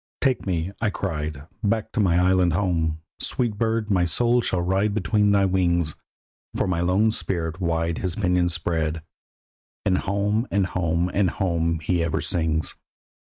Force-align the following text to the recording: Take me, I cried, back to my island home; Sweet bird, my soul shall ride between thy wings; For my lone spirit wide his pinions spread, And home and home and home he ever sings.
Take 0.19 0.47
me, 0.47 0.71
I 0.81 0.89
cried, 0.89 1.43
back 1.63 1.91
to 1.91 1.99
my 1.99 2.17
island 2.17 2.53
home; 2.53 3.01
Sweet 3.19 3.59
bird, 3.59 3.91
my 3.91 4.03
soul 4.05 4.41
shall 4.41 4.63
ride 4.63 4.95
between 4.95 5.29
thy 5.29 5.45
wings; 5.45 5.93
For 6.55 6.65
my 6.65 6.81
lone 6.81 7.11
spirit 7.11 7.61
wide 7.61 7.99
his 7.99 8.15
pinions 8.15 8.55
spread, 8.55 9.03
And 9.85 9.99
home 9.99 10.47
and 10.49 10.65
home 10.65 11.11
and 11.13 11.29
home 11.29 11.81
he 11.81 12.03
ever 12.03 12.19
sings. 12.19 12.73